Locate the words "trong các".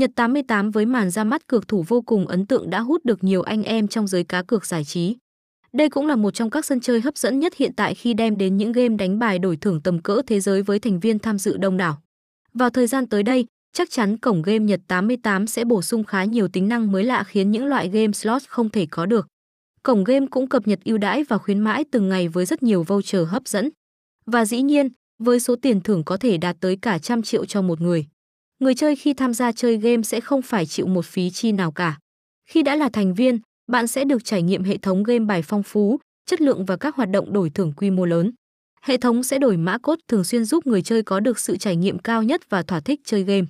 6.34-6.64